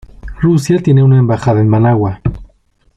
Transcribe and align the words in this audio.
Rusia 0.39 0.81
tiene 0.81 1.03
una 1.03 1.19
embajada 1.19 1.61
en 1.61 1.69
Managua. 1.69 2.21